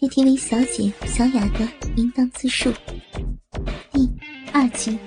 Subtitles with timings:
[0.00, 1.68] KTV 小姐小雅的
[1.98, 2.72] 淫荡自述
[3.92, 4.08] 第
[4.50, 4.98] 二集。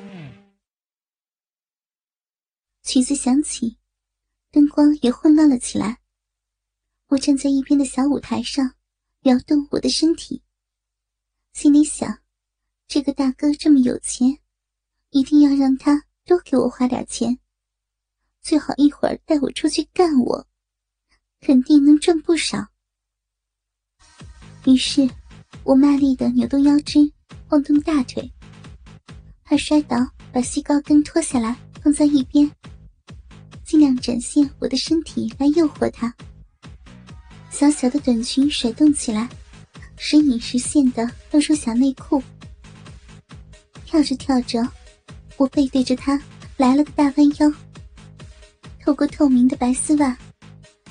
[2.84, 3.80] 曲子响起，
[4.52, 6.00] 灯光也混乱了起来。
[7.08, 8.76] 我站在一边的小舞台上，
[9.22, 10.44] 摇动我的身体，
[11.54, 12.20] 心里想：
[12.88, 14.38] 这个大哥这么有钱，
[15.10, 17.40] 一定要让他多给我花点钱，
[18.42, 20.48] 最好一会儿带我出去干我，
[21.40, 22.68] 肯定能赚不少。
[24.66, 25.10] 于是，
[25.64, 27.00] 我卖力的扭动腰肢，
[27.48, 28.32] 晃动大腿，
[29.44, 29.98] 怕摔倒，
[30.32, 32.50] 把细高跟脱下来放在一边，
[33.66, 36.14] 尽量展现我的身体来诱惑他。
[37.50, 39.30] 小小的短裙甩动起来，
[39.98, 42.24] 时隐时现的露出小内裤。
[43.86, 44.66] 跳着跳着，
[45.36, 46.20] 我背对着他
[46.56, 47.54] 来了个大弯腰。
[48.82, 50.18] 透过透明的白丝袜，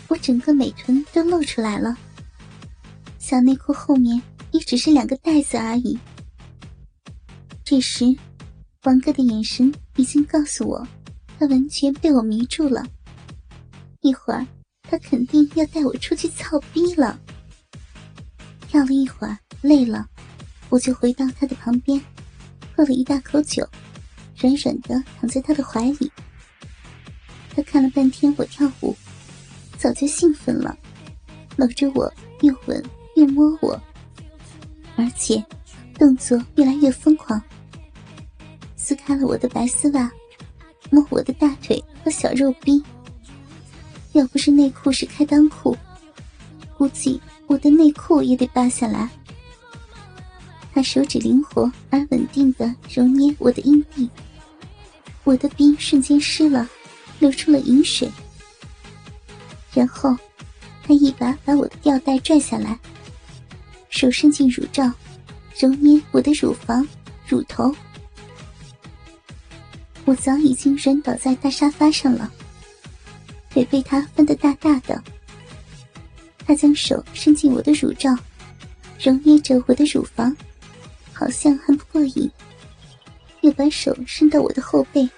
[0.09, 1.97] 我整个美臀都露出来了。
[3.23, 5.97] 小内裤后面也只是两个袋子而已。
[7.63, 8.05] 这时，
[8.83, 10.85] 王哥的眼神已经告诉我，
[11.39, 12.85] 他完全被我迷住了。
[14.01, 14.45] 一会儿，
[14.83, 17.17] 他肯定要带我出去操逼了。
[18.67, 20.05] 跳了一会儿，累了，
[20.69, 22.03] 我就回到他的旁边，
[22.77, 23.65] 喝了一大口酒，
[24.37, 26.11] 软软的躺在他的怀里。
[27.55, 28.97] 他看了半天我跳舞，
[29.79, 30.77] 早就兴奋了，
[31.57, 32.85] 搂着我又吻。
[33.23, 33.81] 又摸我，
[34.97, 35.43] 而且
[35.95, 37.41] 动作越来越疯狂，
[38.77, 40.11] 撕开了我的白丝袜，
[40.91, 42.83] 摸我的大腿和小肉逼。
[44.11, 45.77] 要不是内裤是开裆裤，
[46.77, 49.09] 估计我的内裤也得扒下来。
[50.75, 54.11] 他手指灵活而稳定的揉捏我的阴蒂，
[55.23, 56.69] 我的冰瞬间湿了，
[57.21, 58.11] 流出了饮水。
[59.73, 60.17] 然后
[60.83, 62.77] 他一把把我的吊带拽下来。
[64.03, 64.93] 手伸进乳罩，
[65.57, 66.85] 揉捏我的乳房、
[67.25, 67.73] 乳头。
[70.05, 72.29] 我早已经软倒在大沙发上了，
[73.49, 75.01] 腿被他翻得大大的。
[76.45, 78.13] 他将手伸进我的乳罩，
[78.99, 80.37] 揉捏着我的乳房，
[81.13, 82.29] 好像还不过瘾，
[83.43, 85.09] 又把手伸到我的后背，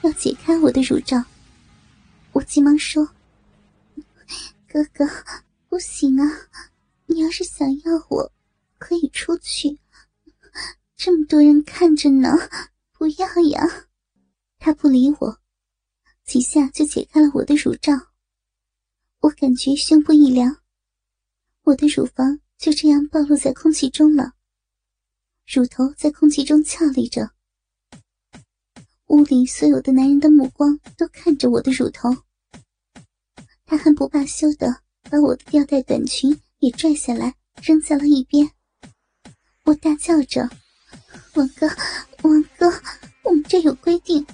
[0.00, 1.22] 要解开我的乳罩。
[2.32, 3.08] 我急忙说
[4.68, 5.08] ：“哥哥，
[5.68, 6.28] 不行啊！”
[7.12, 8.32] 你要是想要我，
[8.78, 9.78] 可以出去。
[10.96, 12.30] 这么多人看着呢，
[12.92, 13.86] 不要呀！
[14.58, 15.38] 他不理我，
[16.24, 17.92] 几下就解开了我的乳罩。
[19.20, 20.56] 我感觉胸部一凉，
[21.64, 24.32] 我的乳房就这样暴露在空气中了，
[25.46, 27.32] 乳头在空气中翘立着。
[29.08, 32.08] 屋里所有的男人的目光都看着我的乳头。
[33.66, 36.40] 他还不罢休的把我的吊带短裙。
[36.62, 38.48] 也拽下来扔在了一边，
[39.64, 40.48] 我大叫着
[41.34, 41.68] ：“王哥，
[42.22, 42.72] 王哥，
[43.24, 44.24] 我们这有规定，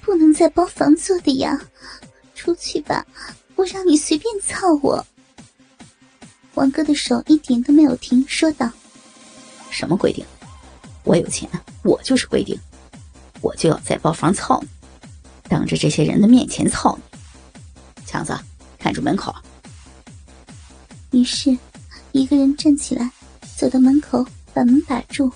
[0.00, 1.60] 不能在包房做的呀！
[2.34, 3.06] 出去吧，
[3.54, 5.06] 我让你随便操我。”
[6.56, 8.70] 王哥的手一点都没有停，说道
[9.70, 10.24] ：“什么规定？
[11.02, 11.46] 我有钱，
[11.82, 12.58] 我就是规定，
[13.42, 14.68] 我就要在包房操你，
[15.50, 17.18] 当着这些人的面前操你。
[18.06, 18.34] 强子，
[18.78, 19.34] 看住门口。”
[21.12, 21.54] 于是。
[22.14, 23.10] 一个人站起来，
[23.56, 25.28] 走到门口，把门把住。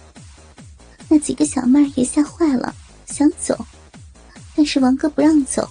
[1.08, 2.72] 那几个小妹儿也吓坏了，
[3.04, 3.58] 想走，
[4.54, 5.68] 但是王哥不让走，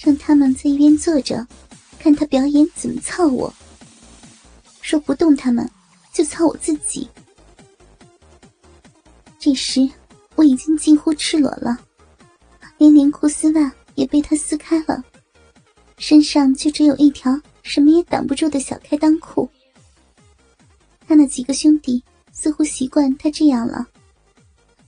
[0.00, 1.46] 让他们在一边坐着，
[2.00, 3.54] 看他表演怎么操我。
[4.82, 5.70] 说不动他们，
[6.12, 7.08] 就操我自己。
[9.38, 9.88] 这时
[10.34, 11.78] 我已经近乎赤裸了，
[12.78, 15.04] 连连裤丝袜也被他撕开了，
[15.98, 19.48] 身上就只有一条什么也挡不住的小开裆裤。
[21.06, 23.86] 他那几个兄弟似乎习惯他这样了，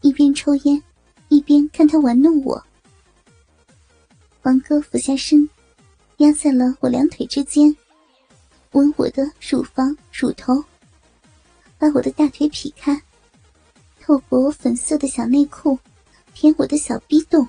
[0.01, 0.83] 一边抽烟，
[1.29, 2.63] 一边看他玩弄我。
[4.43, 5.49] 王哥俯下身，
[6.19, 7.77] 压在了我两腿之间，
[8.73, 10.65] 吻我的乳房、乳头，
[11.79, 13.03] 把我的大腿劈开，
[14.01, 15.79] 透过我粉色的小内裤，
[16.33, 17.47] 舔我的小逼洞。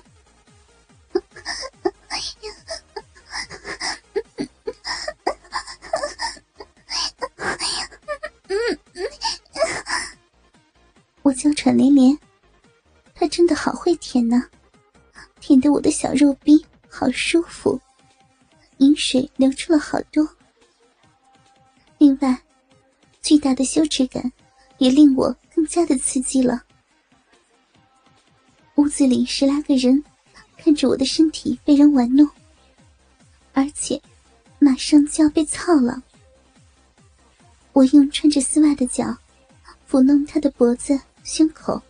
[11.28, 12.18] 我娇喘连连，
[13.14, 14.42] 他真的好会舔呢，
[15.40, 17.78] 舔得我的小肉逼好舒服，
[18.78, 20.26] 饮水流出了好多。
[21.98, 22.34] 另外，
[23.20, 24.32] 巨大的羞耻感
[24.78, 26.64] 也令我更加的刺激了。
[28.76, 30.02] 屋子里十来个人
[30.56, 32.26] 看着我的身体被人玩弄，
[33.52, 34.00] 而且
[34.58, 36.02] 马上就要被操了。
[37.74, 39.14] 我用穿着丝袜的脚
[39.86, 40.98] 抚弄他的脖子、
[41.28, 41.80] 胸口。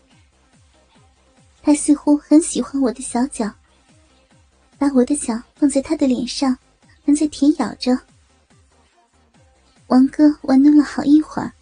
[1.62, 3.48] 他似乎很喜欢我的小脚，
[4.76, 6.58] 把我的脚放在他的脸上，
[7.04, 7.96] 还在舔咬着。
[9.86, 11.52] 王哥玩弄了好一会儿，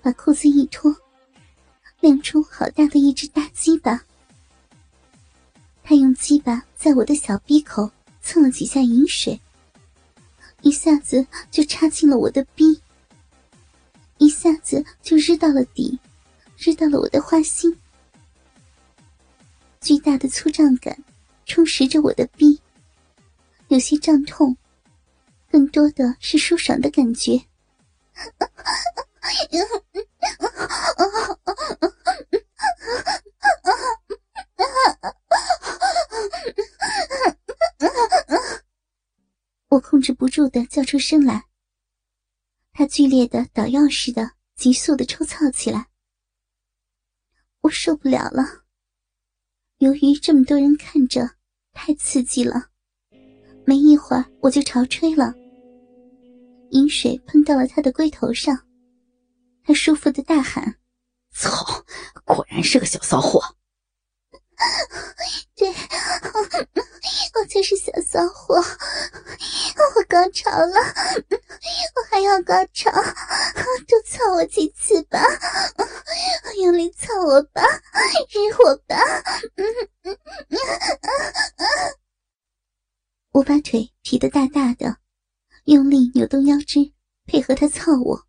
[0.00, 0.96] 把裤子一脱，
[2.00, 4.02] 亮出好大的一只大鸡巴。
[5.82, 7.90] 他用鸡巴在我的小鼻口
[8.22, 9.38] 蹭了几下饮水，
[10.62, 12.80] 一下子就插进了我的逼，
[14.16, 15.98] 一下子就日到了底，
[16.62, 17.74] 日到了我的花心。
[19.80, 21.02] 巨大的粗胀感
[21.46, 22.60] 充实着我的逼，
[23.68, 24.54] 有些胀痛，
[25.50, 27.40] 更多的是舒爽的感觉。
[39.68, 41.46] 我控制不住的叫出声来，
[42.72, 45.86] 他剧烈的捣药似的急速的抽操起来，
[47.70, 48.42] 我受不了了。
[49.78, 51.30] 由于这么多人看着，
[51.72, 52.66] 太刺激了。
[53.64, 55.32] 没一会儿，我就潮吹了，
[56.70, 58.58] 饮水喷到了他的龟头上，
[59.62, 60.74] 他舒服的大喊
[61.32, 61.84] ：“操，
[62.24, 63.40] 果然是个小骚货！”
[65.54, 70.74] 对，我就是小骚货，我高潮了，
[71.30, 75.20] 我还要高潮，多操我几次吧，
[76.54, 77.62] 用力操我吧，
[78.28, 78.96] 日我吧，
[83.32, 84.98] 我把腿提得大大的，
[85.64, 86.92] 用力扭动腰肢，
[87.26, 88.26] 配合他操我，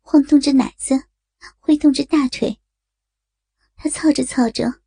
[0.00, 0.94] 晃动着奶子，
[1.58, 2.60] 挥动着大腿，
[3.76, 4.80] 他操着操着。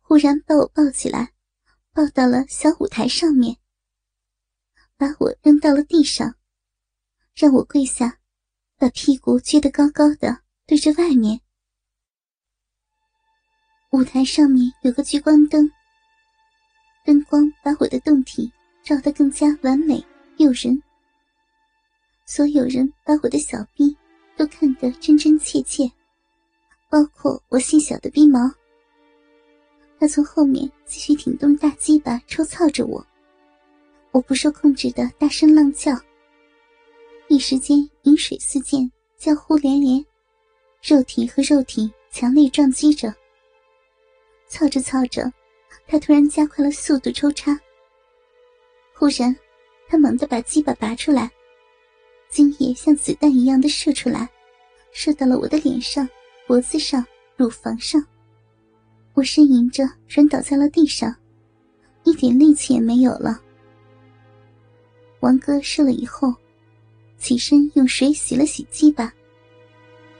[0.00, 1.34] 忽然把我抱起来，
[1.92, 3.58] 抱到了小舞台上面，
[4.96, 6.36] 把我扔到了地上，
[7.34, 8.18] 让我跪下，
[8.78, 11.42] 把屁股撅得高高的，对着外面。
[13.90, 15.70] 舞台上面有个聚光灯，
[17.06, 18.52] 灯光把我的胴体
[18.82, 20.04] 照得更加完美
[20.36, 20.82] 诱人。
[22.26, 23.96] 所有人把我的小臂
[24.36, 25.90] 都看得真真切切，
[26.90, 28.40] 包括我细小的逼毛。
[29.98, 33.04] 他从后面继续挺动大鸡巴抽操着我，
[34.10, 35.98] 我不受控制的大声浪叫。
[37.28, 40.04] 一时间饮水四溅，叫呼连连，
[40.82, 43.14] 肉体和肉体强烈撞击着。
[44.48, 45.30] 操着操着，
[45.86, 47.58] 他突然加快了速度抽插。
[48.94, 49.34] 忽然，
[49.88, 51.30] 他猛地把鸡巴拔出来，
[52.28, 54.28] 精液像子弹一样的射出来，
[54.90, 56.08] 射到了我的脸上、
[56.46, 57.04] 脖子上、
[57.36, 58.04] 乳房上。
[59.14, 61.14] 我呻吟着软倒在了地上，
[62.04, 63.40] 一点力气也没有了。
[65.20, 66.32] 王哥射了以后，
[67.18, 69.12] 起身用水洗了洗鸡巴，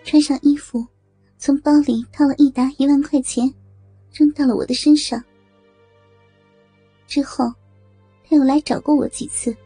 [0.04, 0.84] 穿上衣服，
[1.38, 3.52] 从包里掏了一沓一万块钱，
[4.18, 5.22] 扔到了我的身上。
[7.06, 7.52] 之后，
[8.24, 9.56] 他又来找过我几次，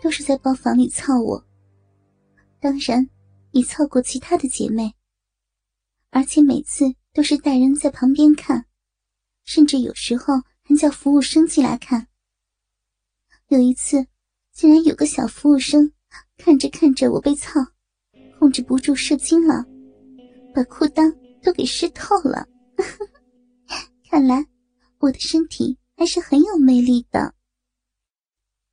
[0.00, 1.44] 都是在包房里操我。
[2.60, 3.08] 当然，
[3.50, 4.94] 也操过其他的姐妹，
[6.10, 6.94] 而且每次。
[7.14, 8.64] 都是带人在旁边看，
[9.44, 10.32] 甚至有时候
[10.62, 12.08] 还叫服务生进来看。
[13.48, 14.06] 有一次，
[14.50, 15.92] 竟然有个小服务生
[16.38, 17.60] 看着看着我被操，
[18.38, 19.62] 控制不住射精了，
[20.54, 22.48] 把裤裆都给湿透了。
[24.12, 24.46] 看来
[24.98, 27.34] 我的身体还是很有魅力的。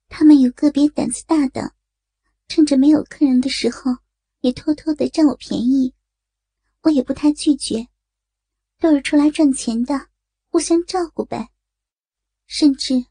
[0.10, 1.74] 他们有个别胆子大的，
[2.50, 3.90] 趁着没有客人的时候，
[4.42, 5.96] 也偷偷的占我便宜，
[6.82, 7.88] 我也不太拒绝。
[8.80, 10.10] 都是出来赚钱的，
[10.50, 11.48] 互相照顾呗。
[12.48, 13.06] 甚至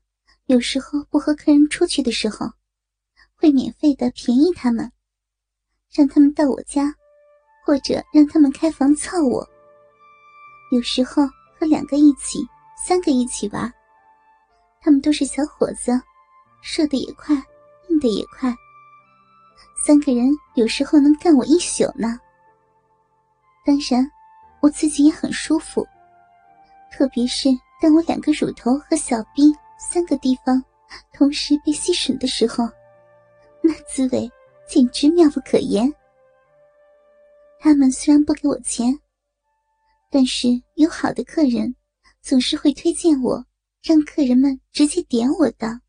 [0.44, 2.46] 有时候不和客人出去的时候，
[3.36, 4.92] 会免费的便宜他们，
[5.94, 6.94] 让他们到我家，
[7.64, 9.48] 或者让他们开房操我。
[10.70, 11.22] 有时候
[11.58, 12.46] 和两个一起、
[12.76, 13.72] 三个一起玩，
[14.80, 15.92] 他们都是小伙子，
[16.62, 17.34] 射的也快，
[17.88, 18.54] 硬的也快。
[19.84, 22.18] 三个人有时候能干我一宿呢。
[23.64, 24.10] 当然。
[24.60, 25.86] 我自己也很舒服，
[26.90, 27.48] 特别是
[27.80, 30.60] 当我两个乳头和小臂三个地方
[31.12, 32.68] 同时被吸吮的时候，
[33.62, 34.28] 那滋味
[34.66, 35.94] 简直妙不可言。
[37.60, 38.98] 他们虽然不给我钱，
[40.10, 41.74] 但是有好的客人
[42.22, 43.44] 总是会推荐我，
[43.82, 45.80] 让客人们直接点我的。